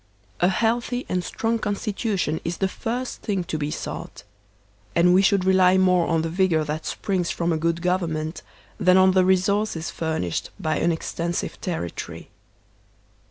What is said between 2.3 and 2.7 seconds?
is the